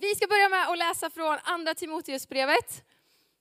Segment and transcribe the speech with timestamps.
[0.00, 2.84] Vi ska börja med att läsa från andra Timoteusbrevet.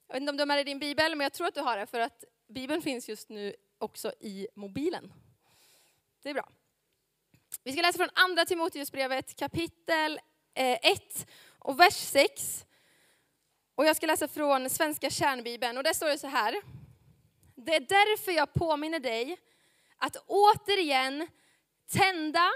[0.07, 1.61] Jag vet inte om du har med dig din bibel, men jag tror att du
[1.61, 5.13] har det för att bibeln finns just nu också i mobilen.
[6.23, 6.49] Det är bra.
[7.63, 10.19] Vi ska läsa från andra Timoteusbrevet kapitel
[10.53, 11.27] eh, 1
[11.59, 12.65] och vers 6.
[13.75, 16.61] Och jag ska läsa från svenska kärnbibeln och där står det så här.
[17.55, 19.37] Det är därför jag påminner dig
[19.97, 21.27] att återigen
[21.91, 22.51] tända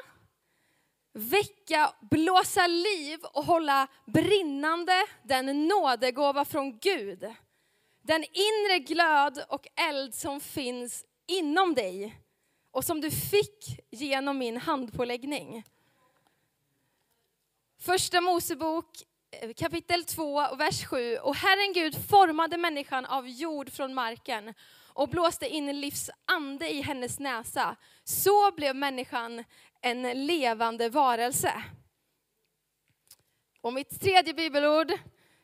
[1.13, 4.93] väcka, blåsa liv och hålla brinnande
[5.23, 7.35] den nådegåva från Gud.
[8.01, 12.21] Den inre glöd och eld som finns inom dig
[12.71, 15.63] och som du fick genom min handpåläggning.
[17.79, 18.85] Första Mosebok
[19.31, 21.17] eh, kapitel 2, vers 7.
[21.17, 24.53] Och Herren Gud formade människan av jord från marken
[24.93, 27.75] och blåste in livs ande i hennes näsa.
[28.11, 29.43] Så blev människan
[29.81, 31.63] en levande varelse.
[33.61, 34.91] Och mitt tredje bibelord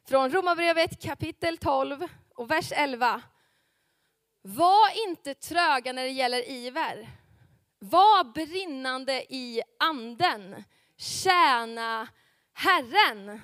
[0.08, 3.22] från Romarbrevet kapitel 12 och vers 11.
[4.42, 7.10] Var inte tröga när det gäller iver.
[7.80, 10.64] Var brinnande i anden.
[10.98, 12.08] Tjäna
[12.54, 13.42] Herren.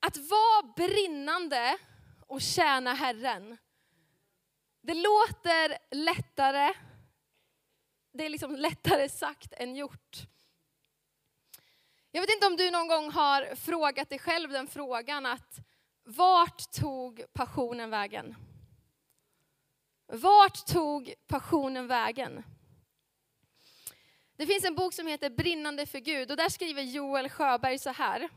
[0.00, 1.78] Att vara brinnande
[2.26, 3.58] och tjäna Herren.
[4.86, 6.74] Det låter lättare
[8.16, 10.16] det är liksom lättare sagt än gjort.
[12.10, 15.58] Jag vet inte om du någon gång har frågat dig själv den frågan att
[16.04, 18.34] vart tog passionen vägen?
[20.06, 22.42] Vart tog passionen vägen?
[24.36, 27.90] Det finns en bok som heter Brinnande för Gud och där skriver Joel Sjöberg så
[27.90, 28.28] här.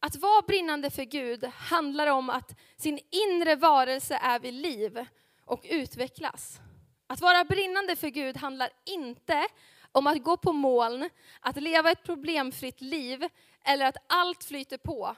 [0.00, 5.06] Att vara brinnande för Gud handlar om att sin inre varelse är vid liv
[5.50, 6.60] och utvecklas.
[7.06, 9.46] Att vara brinnande för Gud handlar inte
[9.92, 13.28] om att gå på moln, att leva ett problemfritt liv
[13.64, 15.16] eller att allt flyter på.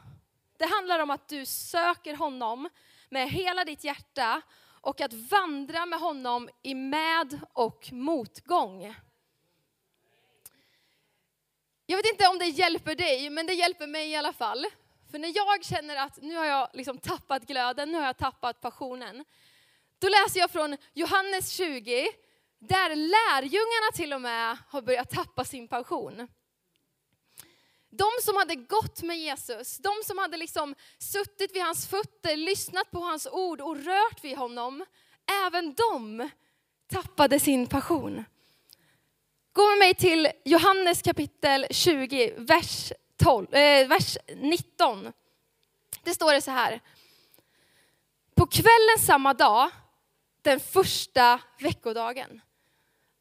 [0.58, 2.68] Det handlar om att du söker honom
[3.08, 4.42] med hela ditt hjärta
[4.80, 8.94] och att vandra med honom i med och motgång.
[11.86, 14.66] Jag vet inte om det hjälper dig, men det hjälper mig i alla fall.
[15.10, 18.60] För när jag känner att nu har jag liksom tappat glöden, nu har jag tappat
[18.60, 19.24] passionen,
[20.02, 22.08] då läser jag från Johannes 20,
[22.58, 26.28] där lärjungarna till och med har börjat tappa sin passion.
[27.90, 32.90] De som hade gått med Jesus, de som hade liksom suttit vid hans fötter, lyssnat
[32.90, 34.84] på hans ord och rört vid honom,
[35.46, 36.30] även de
[36.90, 38.24] tappade sin passion.
[39.52, 45.12] Gå med mig till Johannes kapitel 20, vers, 12, eh, vers 19.
[46.02, 46.80] Det står det så här.
[48.34, 49.70] På kvällen samma dag
[50.42, 52.40] den första veckodagen.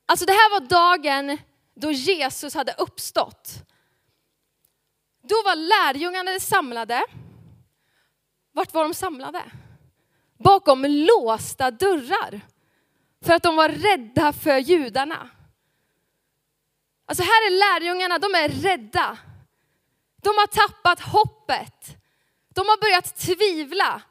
[0.05, 1.37] Alltså det här var dagen
[1.75, 3.53] då Jesus hade uppstått.
[5.23, 7.03] Då var lärjungarna samlade.
[8.51, 9.51] Vart var de samlade?
[10.37, 12.41] Bakom låsta dörrar.
[13.25, 15.29] För att de var rädda för judarna.
[17.05, 19.17] Alltså här är lärjungarna, de är rädda.
[20.21, 21.97] De har tappat hoppet.
[22.49, 24.01] De har börjat tvivla.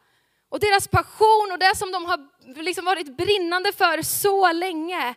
[0.50, 2.28] Och deras passion och det som de har
[2.62, 5.14] liksom varit brinnande för så länge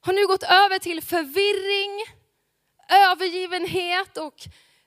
[0.00, 2.04] har nu gått över till förvirring,
[2.88, 4.34] övergivenhet och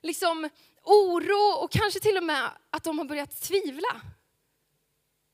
[0.02, 0.48] liksom
[0.84, 4.00] oro och kanske till och med att de har börjat tvivla.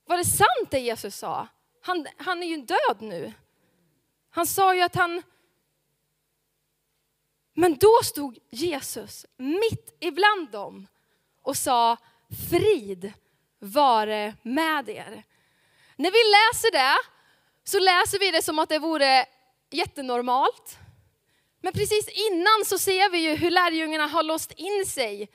[0.07, 1.49] Var det sant det Jesus sa?
[1.83, 3.33] Han, han är ju död nu.
[4.31, 5.23] Han sa ju att han...
[7.55, 10.87] Men då stod Jesus mitt ibland dem
[11.43, 11.97] och sa
[12.51, 13.13] frid
[13.67, 15.23] vare med er.
[15.97, 16.97] När vi läser det
[17.65, 19.27] så läser vi det som att det vore
[19.71, 20.79] jättenormalt.
[21.63, 25.29] Men precis innan så ser vi ju hur lärjungarna har låst in sig.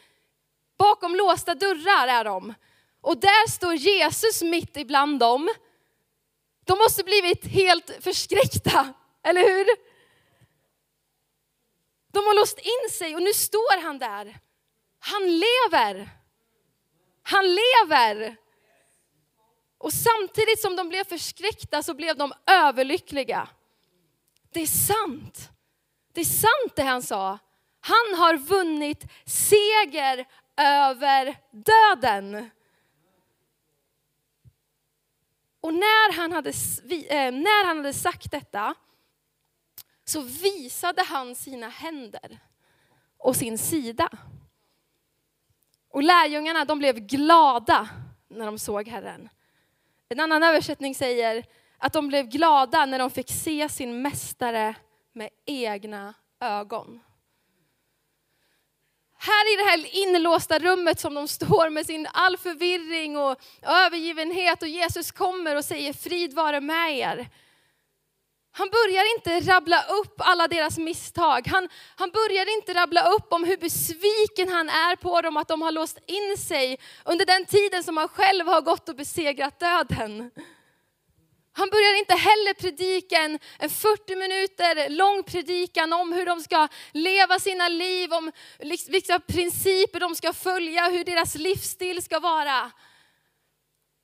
[0.77, 2.53] Bakom låsta dörrar är de.
[3.01, 5.49] Och där står Jesus mitt ibland dem.
[6.65, 8.93] De måste blivit helt förskräckta,
[9.23, 9.65] eller hur?
[12.11, 14.39] De har låst in sig och nu står han där.
[14.99, 16.20] Han lever.
[17.23, 18.35] Han lever.
[19.77, 23.49] Och samtidigt som de blev förskräckta så blev de överlyckliga.
[24.51, 25.49] Det är sant.
[26.13, 27.39] Det är sant det han sa.
[27.79, 30.25] Han har vunnit seger
[30.57, 32.49] över döden.
[35.61, 38.75] Och när han hade, eh, när han hade sagt detta
[40.05, 42.39] så visade han sina händer
[43.17, 44.09] och sin sida.
[45.91, 47.89] Och lärjungarna de blev glada
[48.27, 49.29] när de såg Herren.
[50.09, 51.45] En annan översättning säger
[51.77, 54.75] att de blev glada när de fick se sin mästare
[55.13, 56.99] med egna ögon.
[59.17, 64.61] Här i det här inlåsta rummet som de står med sin all förvirring och övergivenhet
[64.61, 67.29] och Jesus kommer och säger frid vare med er.
[68.53, 71.47] Han börjar inte rabbla upp alla deras misstag.
[71.47, 75.61] Han, han börjar inte rabbla upp om hur besviken han är på dem, att de
[75.61, 80.31] har låst in sig under den tiden som han själv har gått och besegrat döden.
[81.53, 86.67] Han börjar inte heller predika en, en 40 minuter lång predikan om hur de ska
[86.91, 88.31] leva sina liv, om
[88.87, 92.71] vilka principer de ska följa, hur deras livsstil ska vara.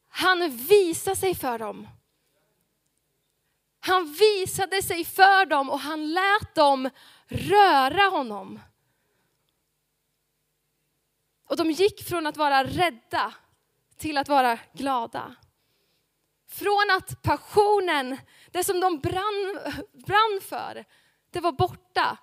[0.10, 1.88] Han visar sig för dem.
[3.80, 6.90] Han visade sig för dem och han lät dem
[7.28, 8.60] röra honom.
[11.48, 13.34] Och de gick från att vara rädda
[13.98, 15.36] till att vara glada.
[16.50, 18.18] Från att passionen,
[18.52, 19.60] det som de brann,
[20.06, 20.86] brann för,
[21.32, 22.18] det var borta,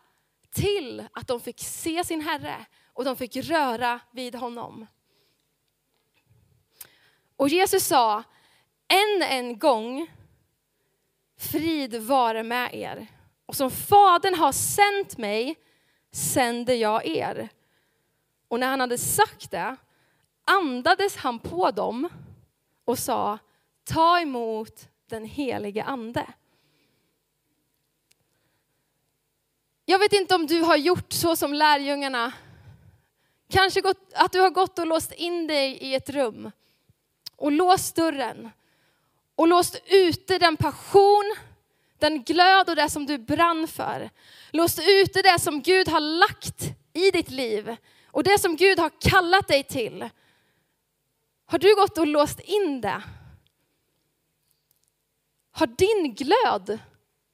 [0.54, 4.86] till att de fick se sin Herre och de fick röra vid honom.
[7.36, 8.22] Och Jesus sa,
[8.88, 10.10] än en gång,
[11.36, 13.06] frid vare med er.
[13.46, 15.56] Och som Fadern har sänt mig,
[16.12, 17.48] sänder jag er.
[18.48, 19.76] Och när han hade sagt det
[20.44, 22.08] andades han på dem
[22.84, 23.38] och sa,
[23.84, 26.26] ta emot den helige ande.
[29.84, 32.32] Jag vet inte om du har gjort så som lärjungarna.
[33.50, 36.50] Kanske gått, att du har gått och låst in dig i ett rum
[37.36, 38.50] och låst dörren
[39.36, 41.36] och låst ute den passion,
[41.98, 44.10] den glöd och det som du brann för.
[44.50, 47.76] Låst ute det som Gud har lagt i ditt liv
[48.06, 50.08] och det som Gud har kallat dig till.
[51.46, 53.02] Har du gått och låst in det?
[55.50, 56.78] Har din glöd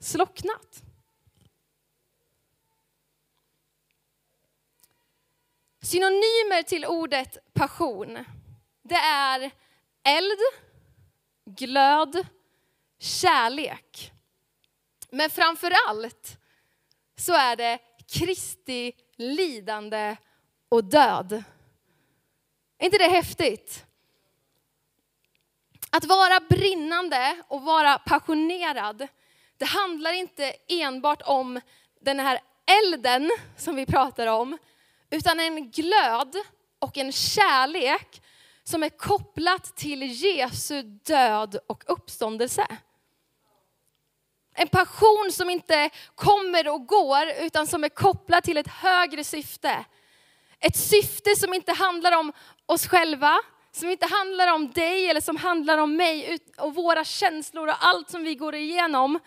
[0.00, 0.82] slocknat?
[5.82, 8.24] Synonymer till ordet passion,
[8.82, 9.50] det är
[10.04, 10.38] eld,
[11.56, 12.26] glöd,
[12.98, 14.12] kärlek.
[15.10, 16.38] Men framför allt
[17.16, 17.78] så är det
[18.12, 20.16] Kristi lidande
[20.68, 21.44] och död.
[22.78, 23.86] Är inte det häftigt?
[25.90, 29.08] Att vara brinnande och vara passionerad,
[29.56, 31.60] det handlar inte enbart om
[32.00, 32.40] den här
[32.82, 34.58] elden som vi pratar om,
[35.10, 36.36] utan en glöd
[36.78, 38.22] och en kärlek
[38.70, 42.66] som är kopplat till Jesu död och uppståndelse.
[44.54, 49.84] En passion som inte kommer och går, utan som är kopplad till ett högre syfte.
[50.60, 52.32] Ett syfte som inte handlar om
[52.66, 53.38] oss själva,
[53.72, 58.10] som inte handlar om dig eller som handlar om mig och våra känslor och allt
[58.10, 59.18] som vi går igenom.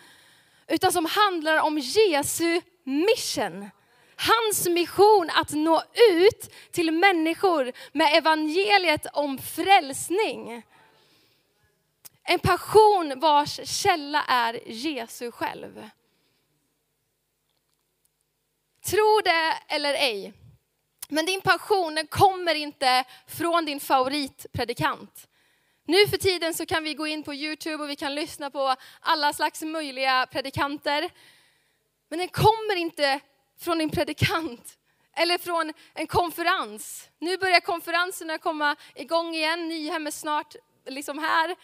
[0.68, 3.70] Utan som handlar om Jesu mission.
[4.26, 10.62] Hans mission att nå ut till människor med evangeliet om frälsning.
[12.22, 15.88] En passion vars källa är Jesus själv.
[18.84, 20.32] Tro det eller ej,
[21.08, 25.28] men din passion den kommer inte från din favoritpredikant.
[25.86, 28.74] Nu för tiden så kan vi gå in på Youtube och vi kan lyssna på
[29.00, 31.10] alla slags möjliga predikanter.
[32.08, 33.20] Men den kommer inte
[33.58, 34.78] från din predikant
[35.16, 37.08] eller från en konferens.
[37.18, 40.54] Nu börjar konferenserna komma igång igen, Nyhem är snart
[40.86, 41.56] liksom här.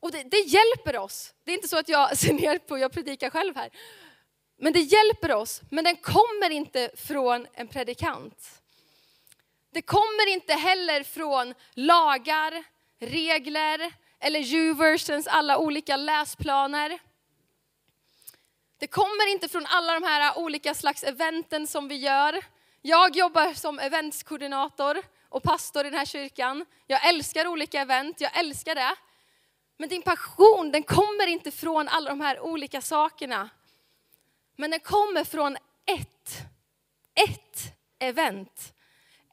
[0.00, 1.34] Och det, det, hjälper oss.
[1.44, 3.70] Det är inte så att jag ser ner på, jag predikar själv här.
[4.60, 8.62] Men det hjälper oss, men den kommer inte från en predikant.
[9.70, 12.64] Det kommer inte heller från lagar,
[13.00, 16.98] regler eller U-versions alla olika läsplaner.
[18.78, 22.44] Det kommer inte från alla de här olika slags eventen som vi gör.
[22.82, 26.66] Jag jobbar som eventskoordinator och pastor i den här kyrkan.
[26.86, 28.94] Jag älskar olika event, jag älskar det.
[29.76, 33.48] Men din passion, den kommer inte från alla de här olika sakerna.
[34.56, 35.56] Men den kommer från
[35.86, 36.36] ett,
[37.14, 37.62] ett
[37.98, 38.74] event.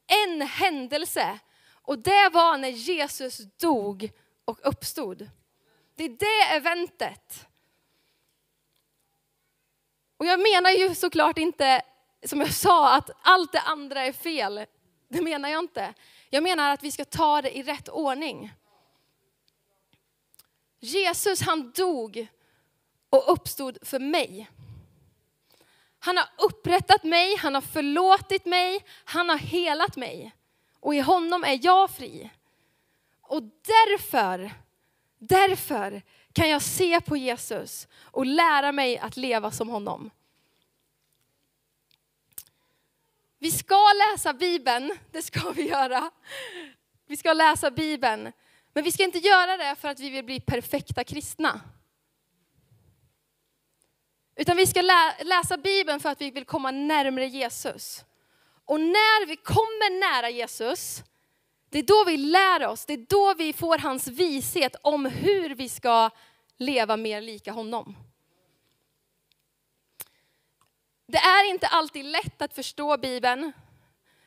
[0.08, 1.40] En händelse.
[1.72, 4.10] Och det var när Jesus dog
[4.46, 5.30] och uppstod.
[5.96, 7.48] Det är det eventet.
[10.26, 11.82] Och jag menar ju såklart inte,
[12.26, 14.66] som jag sa, att allt det andra är fel.
[15.08, 15.94] Det menar jag inte.
[16.30, 18.54] Jag menar att vi ska ta det i rätt ordning.
[20.80, 22.28] Jesus han dog
[23.10, 24.50] och uppstod för mig.
[26.00, 30.36] Han har upprättat mig, han har förlåtit mig, han har helat mig.
[30.80, 32.30] Och i honom är jag fri.
[33.22, 34.52] Och därför,
[35.20, 36.02] därför
[36.36, 40.12] kan jag se på Jesus och lära mig att leva som honom.
[43.40, 46.12] Vi ska läsa Bibeln, det ska vi göra.
[47.08, 48.32] Vi ska läsa Bibeln.
[48.74, 51.62] Men vi ska inte göra det för att vi vill bli perfekta kristna.
[54.36, 58.06] Utan vi ska lä läsa Bibeln för att vi vill komma närmare Jesus.
[58.66, 61.04] Och när vi kommer nära Jesus,
[61.70, 65.56] det är då vi lär oss, det är då vi får hans vishet om hur
[65.56, 66.10] vi ska
[66.58, 67.96] leva mer lika honom.
[71.08, 73.52] Det är inte alltid lätt att förstå Bibeln.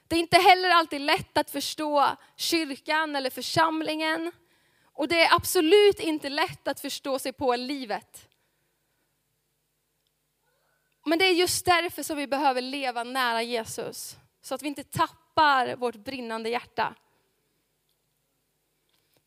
[0.08, 4.32] Det är inte heller alltid lätt att förstå kyrkan eller församlingen.
[4.92, 8.28] Och det är absolut inte lätt att förstå sig på livet.
[11.06, 14.16] Men det är just därför som vi behöver leva nära Jesus.
[14.42, 16.94] Så att vi inte tappar vårt brinnande hjärta.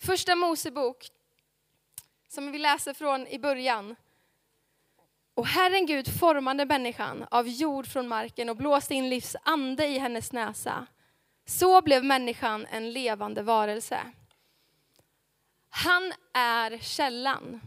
[0.06, 1.10] Första Mosebok,
[2.28, 3.96] som vi läser från i början.
[5.34, 9.98] Och Herren Gud formade människan av jord från marken och blåste in livs ande i
[9.98, 10.88] hennes näsa.
[11.46, 14.00] Så blev människan en levande varelse.
[15.70, 17.62] Han är källan.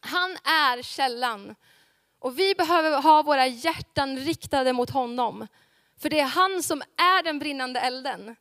[0.00, 1.54] Han är källan.
[2.18, 5.46] Och vi behöver ha våra hjärtan riktade mot honom.
[5.98, 8.36] För det är han som är den brinnande elden.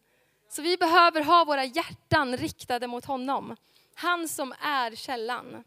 [0.50, 3.56] Så vi behöver ha våra hjärtan riktade mot honom.
[3.96, 5.64] Han som är källan.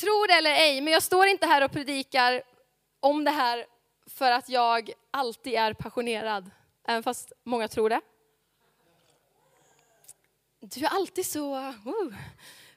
[0.00, 2.42] Tro det eller ej, men jag står inte här och predikar
[3.00, 3.66] om det här
[4.06, 6.50] för att jag alltid är passionerad.
[6.84, 8.00] Även fast många tror det.
[10.60, 11.56] Du är alltid så...
[11.56, 12.16] Uh.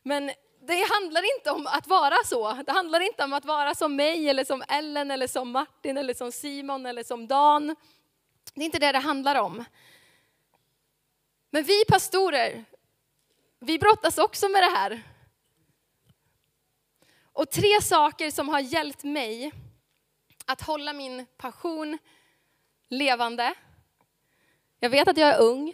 [0.04, 0.32] Men
[0.62, 2.54] det handlar inte om att vara så.
[2.54, 6.14] Det handlar inte om att vara som mig, eller som Ellen, eller som Martin, eller
[6.14, 7.76] som Simon, eller som Dan.
[8.56, 9.64] Det är inte det det handlar om.
[11.50, 12.66] Men vi pastorer,
[13.60, 15.04] vi brottas också med det här.
[17.24, 19.52] Och tre saker som har hjälpt mig
[20.46, 21.98] att hålla min passion
[22.90, 23.54] levande.
[24.80, 25.74] Jag vet att jag är ung.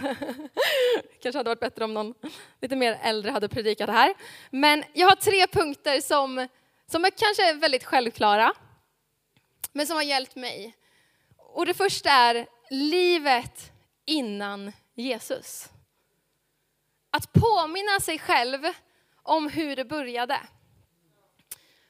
[1.22, 2.14] kanske hade varit bättre om någon
[2.60, 4.14] lite mer äldre hade predikat det här.
[4.50, 6.48] Men jag har tre punkter som,
[6.86, 8.52] som är kanske är väldigt självklara,
[9.72, 10.76] men som har hjälpt mig.
[11.54, 13.72] Och det första är livet
[14.04, 15.68] innan Jesus.
[17.10, 18.62] Att påminna sig själv
[19.22, 20.40] om hur det började.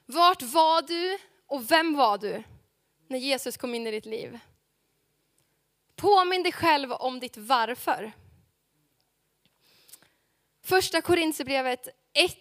[0.05, 1.17] Vart var du
[1.47, 2.43] och vem var du
[3.07, 4.39] när Jesus kom in i ditt liv?
[5.95, 8.11] Påminn dig själv om ditt varför.
[10.63, 12.35] Första Korintierbrevet 1,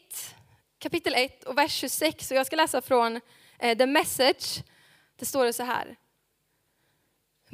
[0.79, 2.31] kapitel 1 och vers 26.
[2.31, 3.21] Och jag ska läsa från
[3.59, 4.63] eh, The Message.
[5.17, 5.97] Det står det så här.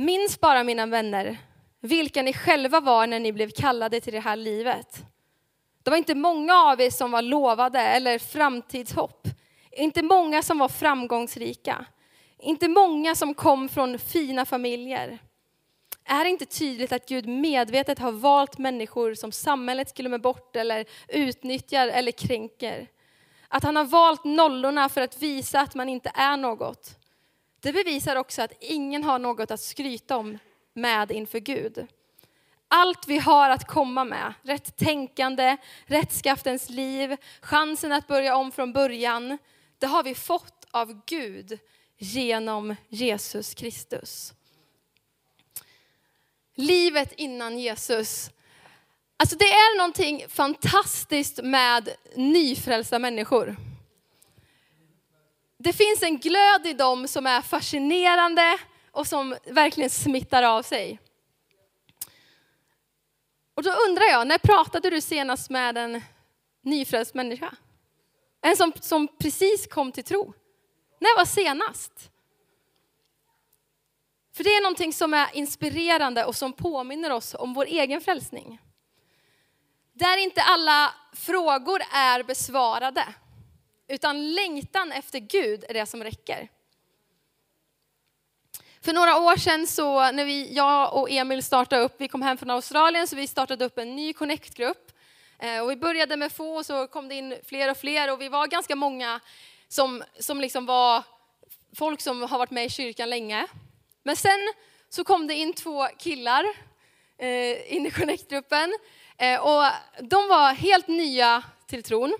[0.00, 1.38] Minns bara mina vänner,
[1.80, 5.04] vilka ni själva var när ni blev kallade till det här livet.
[5.83, 9.28] Det var inte många av er som var lovade eller framtidshopp.
[9.71, 11.85] Inte många som var framgångsrika.
[12.38, 15.19] Inte många som kom från fina familjer.
[16.04, 20.85] Är det inte tydligt att Gud medvetet har valt människor som samhället glömmer bort eller
[21.09, 22.87] utnyttjar eller kränker?
[23.49, 27.00] Att han har valt nollorna för att visa att man inte är något.
[27.61, 30.38] Det bevisar också att ingen har något att skryta om
[30.75, 31.87] med inför Gud.
[32.69, 38.73] Allt vi har att komma med, rätt tänkande, rättskaftens liv, chansen att börja om från
[38.73, 39.38] början,
[39.79, 41.59] det har vi fått av Gud
[41.99, 44.33] genom Jesus Kristus.
[46.55, 48.31] Livet innan Jesus.
[49.17, 53.57] Alltså det är någonting fantastiskt med nyfrälsta människor.
[55.62, 58.59] Det finns en glöd i dem som är fascinerande
[58.90, 61.00] och som verkligen smittar av sig.
[63.55, 66.02] Och då undrar jag, när pratade du senast med en
[66.62, 67.55] nyfrälst människa?
[68.40, 70.33] En som, som precis kom till tro.
[70.99, 72.11] När var senast?
[74.35, 78.61] För det är någonting som är inspirerande och som påminner oss om vår egen frälsning.
[79.93, 83.14] Där inte alla frågor är besvarade,
[83.90, 86.49] utan längtan efter Gud är det som räcker.
[88.80, 92.38] För några år sedan så när vi, jag och Emil startade upp, vi kom hem
[92.38, 94.92] från Australien, så vi startade upp en ny Connect-grupp
[95.38, 98.20] eh, och vi började med få och så kom det in fler och fler och
[98.20, 99.20] vi var ganska många
[99.68, 101.02] som, som liksom var
[101.76, 103.47] folk som har varit med i kyrkan länge.
[104.02, 104.52] Men sen
[104.88, 106.44] så kom det in två killar
[107.18, 108.73] eh, in i Connect-gruppen
[109.18, 109.64] eh, och
[110.00, 112.18] de var helt nya till tron.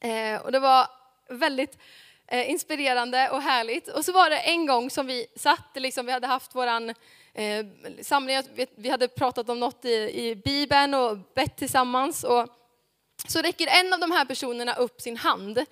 [0.00, 0.86] Eh, och det var
[1.28, 1.78] väldigt
[2.26, 3.88] eh, inspirerande och härligt.
[3.88, 6.90] Och så var det en gång som vi satt, liksom, vi hade haft våran
[7.34, 7.66] eh,
[8.02, 8.42] samling,
[8.76, 12.24] vi hade pratat om något i, i Bibeln och bett tillsammans.
[12.24, 12.48] Och
[13.28, 15.64] så räcker en av de här personerna upp sin hand.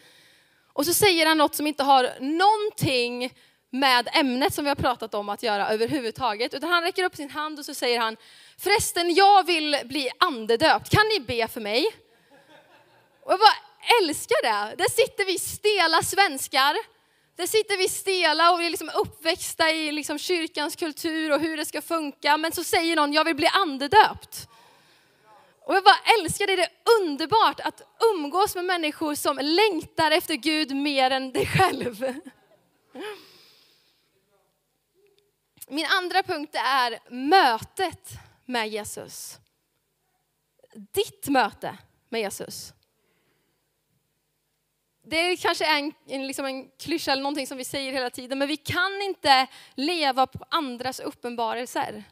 [0.73, 3.33] Och så säger han något som inte har någonting
[3.71, 6.54] med ämnet som vi har pratat om att göra överhuvudtaget.
[6.54, 8.16] Utan han räcker upp sin hand och så säger han,
[8.59, 11.87] förresten jag vill bli andedöpt, kan ni be för mig?
[13.23, 14.77] Och jag bara älskar det.
[14.77, 16.77] Där sitter vi stela svenskar.
[17.37, 21.65] Där sitter vi stela och är liksom uppväxta i liksom kyrkans kultur och hur det
[21.65, 22.37] ska funka.
[22.37, 24.49] Men så säger någon, jag vill bli andedöpt.
[25.65, 27.83] Och jag bara älskar det, det är underbart att
[28.15, 32.15] umgås med människor som längtar efter Gud mer än dig själv.
[35.69, 38.11] Min andra punkt är mötet
[38.45, 39.39] med Jesus.
[40.75, 42.73] Ditt möte med Jesus.
[45.04, 48.38] Det kanske är en, en, liksom en klyscha eller någonting som vi säger hela tiden,
[48.38, 52.04] men vi kan inte leva på andras uppenbarelser.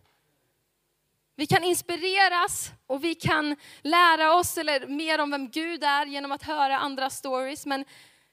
[1.36, 6.32] Vi kan inspireras och vi kan lära oss eller mer om vem Gud är genom
[6.32, 7.66] att höra andra stories.
[7.66, 7.84] Men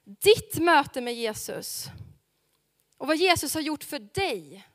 [0.03, 1.85] ditt möte med Jesus
[2.97, 4.67] och vad Jesus har gjort för dig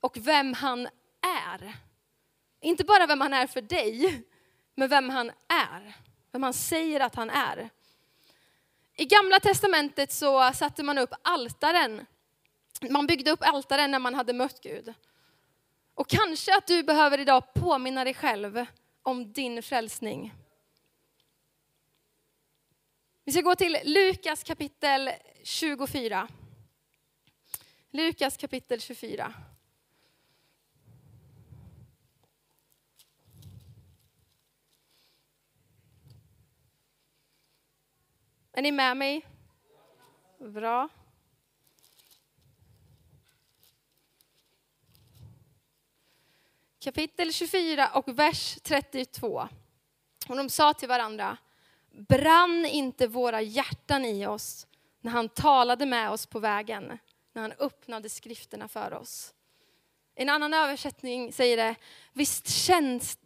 [0.00, 0.88] och vem han
[1.46, 1.76] är.
[2.60, 4.22] Inte bara vem han är för dig,
[4.74, 5.96] men vem han är.
[6.32, 7.70] Vem han säger att han är.
[9.02, 12.06] I gamla testamentet så satte man upp altaren.
[12.90, 14.94] Man byggde upp altaren när man hade mött Gud.
[15.94, 18.66] Och kanske att du behöver idag påminna dig själv
[19.02, 20.34] om din frälsning.
[23.24, 25.10] Vi ska gå till Lukas kapitel
[25.42, 26.28] 24.
[27.90, 29.34] Lukas kapitel 24.
[38.54, 39.26] Är ni med mig?
[40.38, 40.88] Bra.
[46.80, 49.48] Kapitel 24 och vers 32.
[50.28, 51.36] Och de sa till varandra,
[51.90, 54.66] brann inte våra hjärtan i oss
[55.00, 56.98] när han talade med oss på vägen,
[57.32, 59.34] när han öppnade skrifterna för oss.
[60.14, 61.74] En annan översättning säger det,
[62.12, 62.48] visst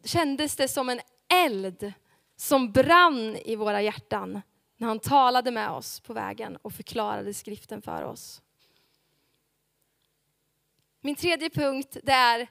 [0.04, 1.92] kändes det som en eld
[2.36, 4.42] som brann i våra hjärtan
[4.76, 8.42] när han talade med oss på vägen och förklarade skriften för oss.
[11.00, 12.48] Min tredje punkt det är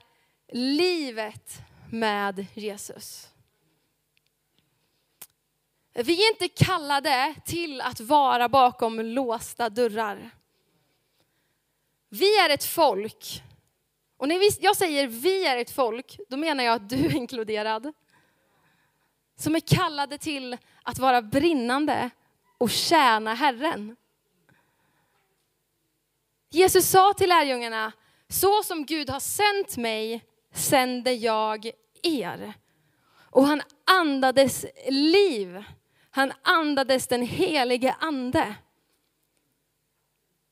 [0.52, 1.58] livet
[1.90, 3.28] med Jesus.
[5.94, 10.30] Vi är inte kallade till att vara bakom låsta dörrar.
[12.08, 13.42] Vi är ett folk.
[14.16, 17.92] Och när jag säger vi är ett folk, då menar jag att du är inkluderad.
[19.36, 22.10] Som är kallade till att vara brinnande
[22.58, 23.96] och tjäna Herren.
[26.50, 27.92] Jesus sa till lärjungarna,
[28.28, 31.70] så som Gud har sänt mig sänder jag
[32.02, 32.54] er.
[33.30, 35.64] Och han andades liv.
[36.10, 38.54] Han andades den helige ande.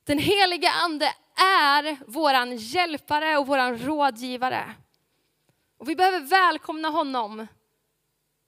[0.04, 4.74] Den helige ande är våran hjälpare och våran rådgivare.
[5.78, 7.46] Och vi behöver välkomna honom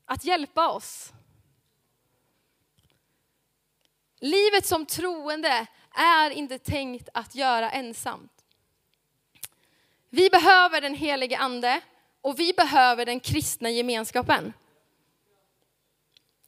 [0.06, 1.12] att hjälpa oss.
[4.20, 8.32] Livet som troende är inte tänkt att göra ensamt.
[10.10, 11.80] Vi behöver den helige ande
[12.20, 14.52] och vi behöver den kristna gemenskapen.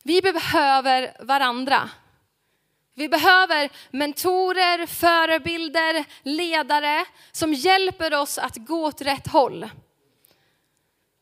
[0.03, 1.91] Vi behöver varandra.
[2.95, 9.71] Vi behöver mentorer, förebilder, ledare som hjälper oss att gå åt rätt håll.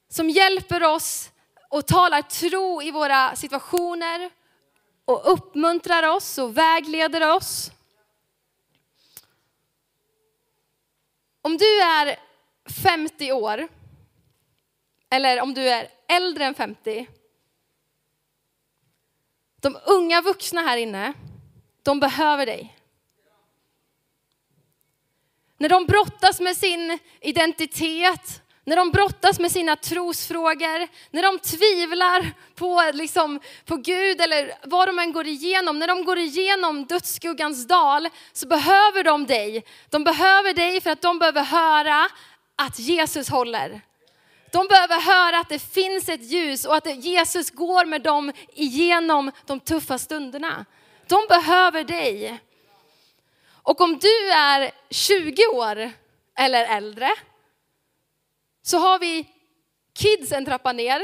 [0.08, 1.30] Som hjälper oss
[1.68, 4.30] och talar tro i våra situationer
[5.04, 7.70] och uppmuntrar oss och vägleder oss.
[11.42, 12.18] Om du är
[12.82, 13.68] 50 år,
[15.10, 17.08] eller om du är äldre än 50,
[19.60, 21.12] de unga vuxna här inne,
[21.82, 22.76] de behöver dig.
[25.58, 32.32] När de brottas med sin identitet, när de brottas med sina trosfrågor, när de tvivlar
[32.54, 37.66] på, liksom, på Gud eller vad de än går igenom, när de går igenom dödsskuggans
[37.66, 39.64] dal så behöver de dig.
[39.90, 42.08] De behöver dig för att de behöver höra
[42.56, 43.80] att Jesus håller.
[44.52, 49.32] De behöver höra att det finns ett ljus och att Jesus går med dem igenom
[49.46, 50.64] de tuffa stunderna.
[51.08, 52.40] De behöver dig.
[53.62, 55.92] Och om du är 20 år
[56.38, 57.10] eller äldre
[58.66, 59.26] så har vi
[59.92, 61.02] kids en trappa ner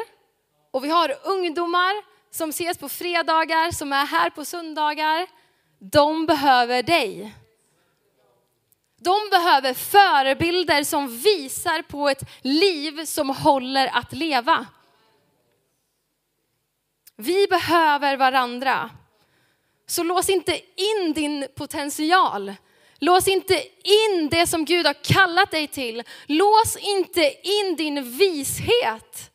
[0.71, 5.27] och vi har ungdomar som ses på fredagar, som är här på söndagar.
[5.79, 7.35] De behöver dig.
[8.97, 14.67] De behöver förebilder som visar på ett liv som håller att leva.
[17.17, 18.91] Vi behöver varandra.
[19.87, 22.55] Så lås inte in din potential.
[23.05, 26.03] Lås inte in det som Gud har kallat dig till.
[26.27, 29.31] Lås inte in din vishet.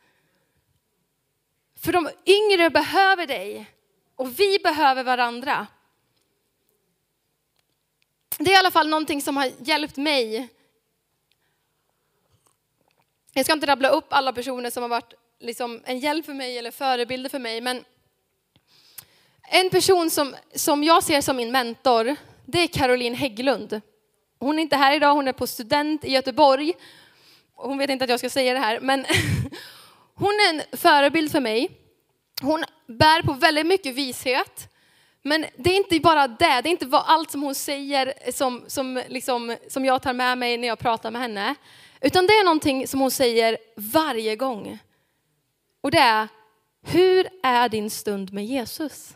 [1.80, 3.65] För de yngre behöver dig
[4.15, 5.67] och vi behöver varandra.
[8.38, 10.47] Det är i alla fall någonting som har hjälpt mig.
[13.34, 16.58] Jag ska inte rabbla upp alla personer som har varit liksom en hjälp för mig
[16.58, 17.86] eller förebilder för mig, men
[19.41, 22.15] en person som, som jag ser som min mentor,
[22.47, 23.81] det är Caroline Hägglund.
[24.39, 26.73] Hon är inte här idag, hon är på student i Göteborg.
[27.55, 29.05] Hon vet inte att jag ska säga det här, men
[30.15, 31.71] hon är en förebild för mig.
[32.41, 34.73] Hon bär på väldigt mycket vishet.
[35.21, 39.01] Men det är inte bara det, det är inte allt som hon säger som, som,
[39.07, 41.55] liksom, som jag tar med mig när jag pratar med henne.
[42.01, 44.79] Utan det är någonting som hon säger varje gång.
[45.81, 46.27] Och det är,
[46.86, 49.15] hur är din stund med Jesus?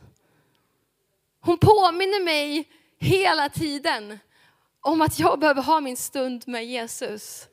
[1.41, 2.65] Hon påminner mig
[3.01, 4.19] hela tiden
[4.81, 7.47] om att jag behöver ha min stund med Jesus.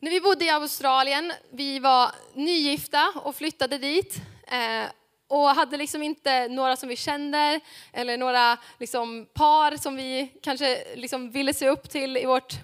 [0.00, 4.16] När vi bodde i Australien, vi var nygifta och flyttade dit.
[4.46, 4.90] Eh,
[5.28, 7.60] och hade liksom inte några som vi kände
[7.92, 12.54] eller några liksom par som vi kanske liksom ville se upp till i vårt,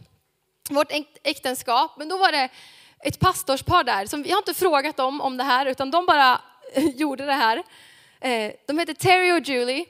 [0.71, 1.95] vårt äktenskap.
[1.99, 2.49] Men då var det
[3.01, 6.41] ett pastorspar där, som vi har inte frågat dem om det här, utan de bara
[6.75, 7.63] gjorde det här.
[8.21, 9.87] Eh, de heter Terry och Julie.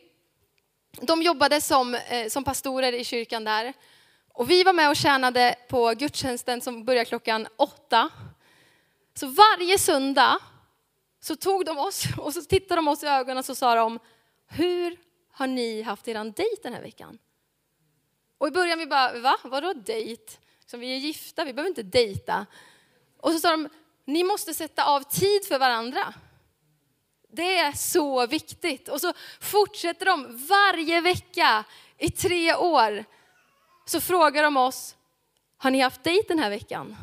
[0.90, 3.72] De jobbade som, eh, som pastorer i kyrkan där.
[4.32, 8.10] Och vi var med och tjänade på gudstjänsten som börjar klockan åtta.
[9.14, 10.38] Så varje söndag
[11.20, 13.98] så tog de oss och så tittade de oss i ögonen och så sa de,
[14.46, 14.96] hur
[15.32, 17.18] har ni haft er dejt den här veckan?
[18.38, 19.36] Och i början vi bara, va?
[19.44, 20.32] Vadå dejt?
[20.66, 22.46] Som vi är gifta, vi behöver inte dejta.
[23.16, 23.68] Och så sa de,
[24.04, 26.14] ni måste sätta av tid för varandra.
[27.32, 28.88] Det är så viktigt.
[28.88, 31.64] Och så fortsätter de varje vecka
[31.98, 33.04] i tre år.
[33.84, 34.96] Så frågar de oss,
[35.56, 36.96] har ni haft dejt den här veckan?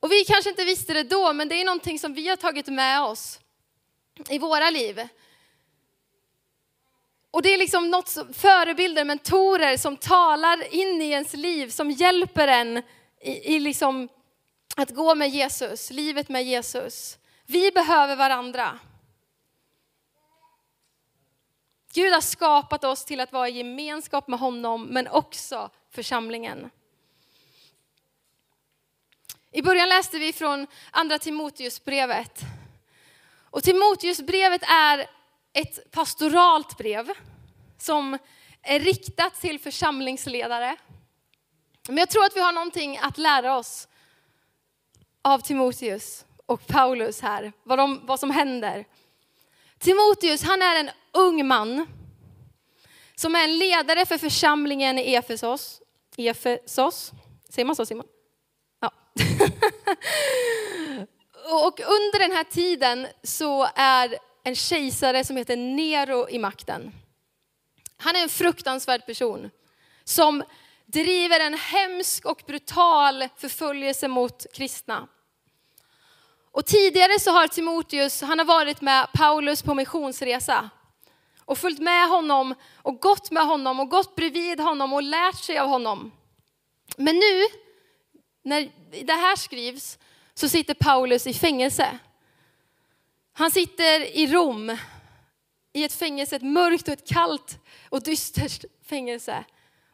[0.00, 2.66] Och vi kanske inte visste det då, men det är någonting som vi har tagit
[2.66, 3.40] med oss
[4.28, 5.08] i våra liv.
[7.30, 11.90] Och det är liksom något som, förebilder, mentorer som talar in i ens liv, som
[11.90, 12.82] hjälper en
[13.20, 14.08] i, i liksom
[14.76, 17.18] att gå med Jesus, livet med Jesus.
[17.46, 18.78] Vi behöver varandra.
[21.94, 26.70] Gud har skapat oss till att vara i gemenskap med honom, men också församlingen.
[29.50, 32.40] I början läste vi från andra Timoteusbrevet.
[33.50, 35.06] Och Timoteusbrevet är
[35.52, 37.10] ett pastoralt brev
[37.78, 38.18] som
[38.62, 40.76] är riktat till församlingsledare.
[41.88, 43.88] Men jag tror att vi har någonting att lära oss
[45.22, 48.84] av Timoteus och Paulus här, vad, de, vad som händer.
[49.78, 51.86] Timoteus, han är en ung man
[53.14, 55.80] som är en ledare för församlingen i Efesos.
[56.16, 57.12] Efesos,
[57.48, 58.06] säger man så Simon?
[58.80, 58.92] Ja.
[61.66, 66.92] och under den här tiden så är en kejsare som heter Nero i makten.
[67.96, 69.50] Han är en fruktansvärd person
[70.04, 70.42] som
[70.86, 75.08] driver en hemsk och brutal förföljelse mot kristna.
[76.54, 80.70] Och tidigare så har Timoteus, han har varit med Paulus på missionsresa
[81.44, 85.58] och följt med honom och gått med honom och gått bredvid honom och lärt sig
[85.58, 86.12] av honom.
[86.96, 87.42] Men nu,
[88.42, 88.70] när
[89.04, 89.98] det här skrivs,
[90.34, 91.98] så sitter Paulus i fängelse.
[93.32, 94.76] Han sitter i Rom,
[95.72, 99.44] i ett fängelse, ett mörkt och ett kallt och dystert fängelse.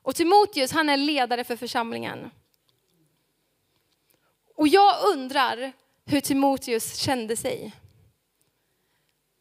[0.03, 2.31] Och Timoteus, han är ledare för församlingen.
[4.57, 5.73] Och jag undrar
[6.11, 7.73] hur Timoteus kände sig.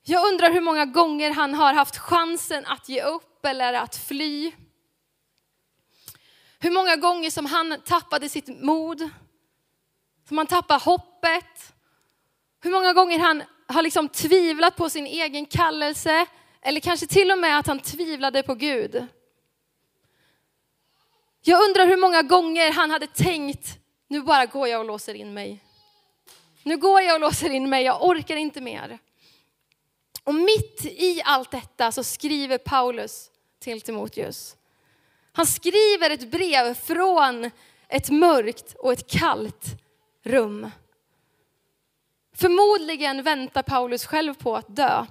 [0.03, 4.51] Jag undrar hur många gånger han har haft chansen att ge upp eller att fly.
[6.59, 9.09] Hur många gånger som han tappade sitt mod,
[10.27, 11.73] som han tappade hoppet.
[12.61, 16.25] Hur många gånger han har liksom tvivlat på sin egen kallelse,
[16.61, 19.07] eller kanske till och med att han tvivlade på Gud.
[21.41, 25.33] Jag undrar hur många gånger han hade tänkt, nu bara går jag och låser in
[25.33, 25.63] mig.
[26.63, 28.99] Nu går jag och låser in mig, jag orkar inte mer.
[30.23, 34.55] Och mitt i allt detta så skriver Paulus till Timoteus.
[35.31, 37.51] Han skriver ett brev från
[37.87, 39.65] ett mörkt och ett kallt
[40.23, 40.71] rum.
[42.35, 45.05] Förmodligen väntar Paulus själv på att dö.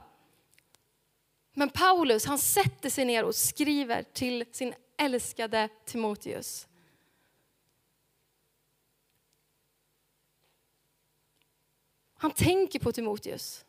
[1.54, 6.66] Men Paulus, han sätter sig ner och skriver till sin älskade Timoteus.
[12.18, 13.64] Han tänker på Timoteus.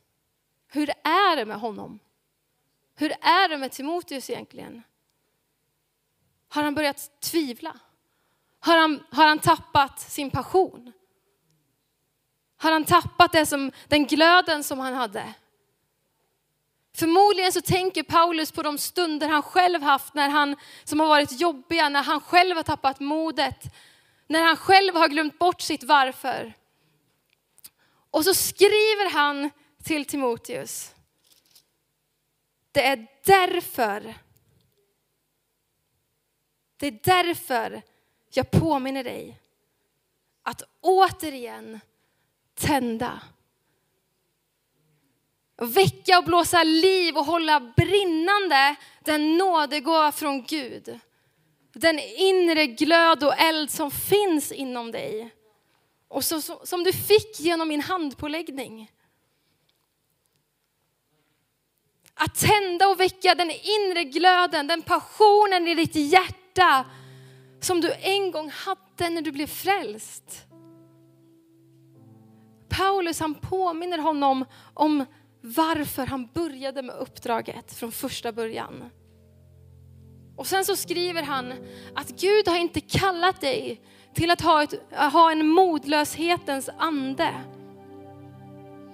[0.67, 1.99] Hur är det med honom?
[2.95, 4.83] Hur är det med Timoteus egentligen?
[6.49, 7.79] Har han börjat tvivla?
[8.59, 10.91] Har han, har han tappat sin passion?
[12.57, 15.33] Har han tappat det som, den glöden som han hade?
[16.95, 21.39] Förmodligen så tänker Paulus på de stunder han själv haft när han, som har varit
[21.39, 23.63] jobbiga, när han själv har tappat modet,
[24.27, 26.53] när han själv har glömt bort sitt varför.
[28.11, 29.49] Och så skriver han
[29.83, 30.95] till Timoteus.
[32.71, 34.15] Det är därför,
[36.77, 37.81] det är därför
[38.29, 39.39] jag påminner dig
[40.43, 41.79] att återigen
[42.53, 43.21] tända.
[45.57, 50.99] Väcka och blåsa liv och hålla brinnande den nådegåva från Gud.
[51.73, 55.31] Den inre glöd och eld som finns inom dig.
[56.09, 58.91] Och så, som du fick genom min handpåläggning.
[62.13, 66.85] Att tända och väcka den inre glöden, den passionen i ditt hjärta
[67.59, 70.45] som du en gång hade när du blev frälst.
[72.69, 75.05] Paulus han påminner honom om
[75.41, 78.89] varför han började med uppdraget från första början.
[80.35, 81.53] Och sen så skriver han
[81.95, 83.81] att Gud har inte kallat dig
[84.13, 84.73] till att ha, ett,
[85.13, 87.33] ha en modlöshetens ande.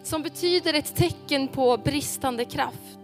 [0.04, 3.00] Som betyder ett tecken på bristande kraft.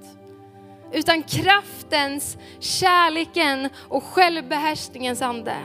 [0.91, 5.55] Utan kraftens, kärleken och självbehärskningens ande.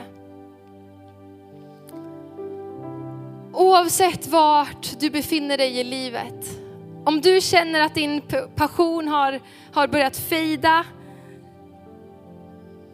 [3.52, 6.60] Oavsett vart du befinner dig i livet.
[7.04, 8.22] Om du känner att din
[8.54, 9.40] passion har,
[9.72, 10.84] har börjat fejda,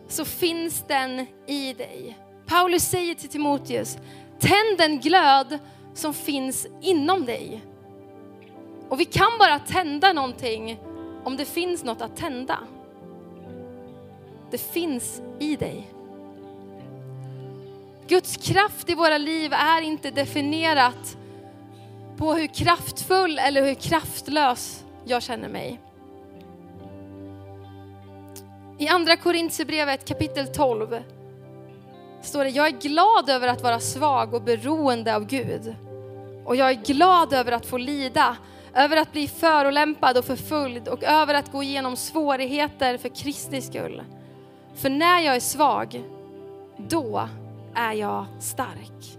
[0.09, 2.22] så finns den i dig.
[2.53, 3.99] Paulus säger till Timoteus,
[4.39, 5.59] tänd den glöd
[5.95, 7.63] som finns inom dig.
[8.89, 10.79] Och vi kan bara tända någonting
[11.25, 12.59] om det finns något att tända.
[14.51, 15.93] Det finns i dig.
[18.09, 21.17] Guds kraft i våra liv är inte definierat
[22.17, 25.81] på hur kraftfull eller hur kraftlös jag känner mig.
[28.79, 31.03] I andra Korintierbrevet kapitel 12
[32.23, 35.75] står det, jag är glad över att vara svag och beroende av Gud.
[36.45, 38.37] Och jag är glad över att få lida,
[38.75, 44.03] över att bli förolämpad och förföljd och över att gå igenom svårigheter för Kristi skull.
[44.75, 46.03] För när jag är svag,
[46.77, 47.29] då
[47.75, 49.19] är jag stark.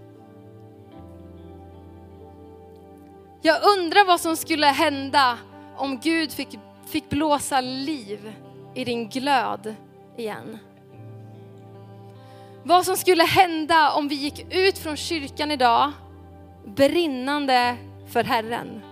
[3.42, 5.38] Jag undrar vad som skulle hända
[5.76, 8.32] om Gud fick, fick blåsa liv
[8.74, 9.74] i din glöd
[10.16, 10.58] igen.
[12.66, 15.92] Vad som skulle hända om vi gick ut från kyrkan idag
[16.64, 18.82] brinnande för Herren.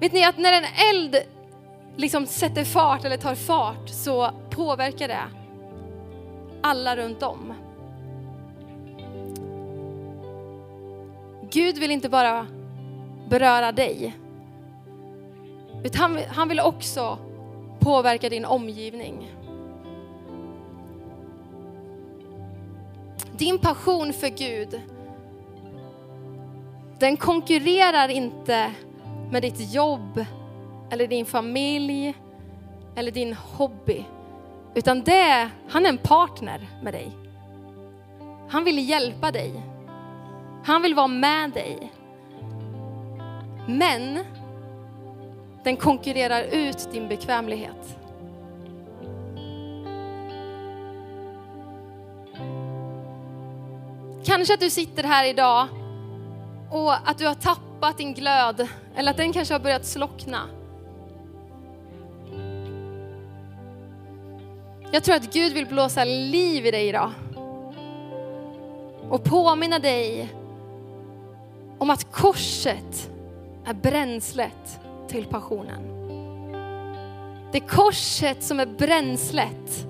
[0.00, 1.16] Vet ni att när en eld
[1.96, 5.22] liksom sätter fart eller tar fart så påverkar det
[6.62, 7.54] alla runt om.
[11.50, 12.46] Gud vill inte bara
[13.28, 14.16] beröra dig,
[15.84, 17.18] utan han vill också
[17.80, 19.41] påverka din omgivning.
[23.42, 24.80] Din passion för Gud,
[26.98, 28.72] den konkurrerar inte
[29.30, 30.24] med ditt jobb
[30.90, 32.14] eller din familj
[32.96, 34.04] eller din hobby.
[34.74, 37.10] Utan det, han är en partner med dig.
[38.48, 39.62] Han vill hjälpa dig.
[40.64, 41.92] Han vill vara med dig.
[43.66, 44.18] Men
[45.64, 48.01] den konkurrerar ut din bekvämlighet.
[54.24, 55.68] Kanske att du sitter här idag
[56.70, 60.48] och att du har tappat din glöd eller att den kanske har börjat slockna.
[64.92, 67.12] Jag tror att Gud vill blåsa liv i dig idag
[69.10, 70.34] och påminna dig
[71.78, 73.10] om att korset
[73.64, 75.82] är bränslet till passionen.
[77.52, 79.86] Det är korset som är bränslet.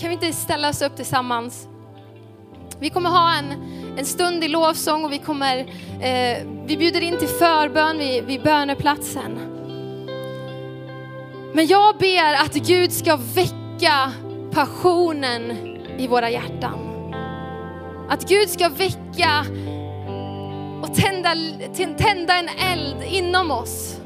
[0.00, 1.68] Kan vi inte ställa oss upp tillsammans?
[2.78, 3.52] Vi kommer ha en,
[3.98, 5.58] en stund i lovsång och vi, kommer,
[6.00, 9.38] eh, vi bjuder in till förbön vid, vid böneplatsen.
[11.54, 14.12] Men jag ber att Gud ska väcka
[14.52, 15.50] passionen
[15.98, 16.78] i våra hjärtan.
[18.08, 19.44] Att Gud ska väcka
[20.82, 21.34] och tända,
[21.98, 23.96] tända en eld inom oss.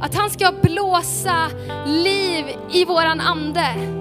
[0.00, 1.50] Att han ska blåsa
[1.86, 3.97] liv i våran ande.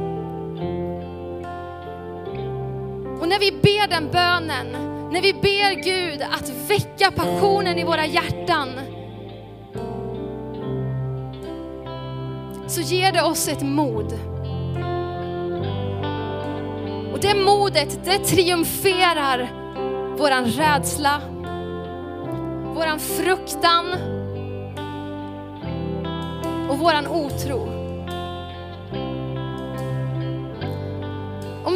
[3.28, 4.68] Och när vi ber den bönen,
[5.12, 8.70] när vi ber Gud att väcka passionen i våra hjärtan,
[12.68, 14.14] så ger det oss ett mod.
[17.14, 19.50] Och det modet, det triumferar
[20.18, 21.22] våran rädsla,
[22.76, 23.86] våran fruktan
[26.70, 27.77] och våran otro.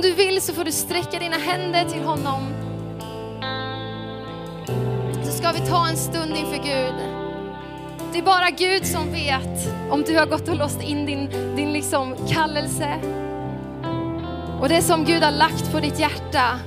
[0.02, 2.54] Om du vill så får du sträcka dina händer till honom.
[5.26, 6.96] Så ska vi ta en stund inför Gud.
[8.14, 11.74] Det är bara Gud som vet om du har gått och låst in din, din
[11.74, 13.00] liksom kallelse.
[14.62, 16.60] Och det som Gud har lagt på ditt hjärta.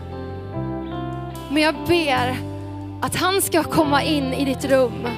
[1.51, 2.37] Men jag ber
[3.03, 5.09] att han ska komma in i ditt rum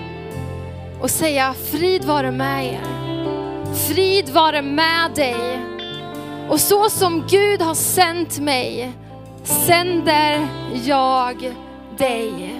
[1.01, 2.81] och säga frid vare med er.
[3.75, 5.76] Frid vare med dig.
[6.49, 8.93] Och så som Gud har sänt mig
[9.45, 10.49] sänder
[10.85, 11.55] jag
[11.99, 12.56] dig.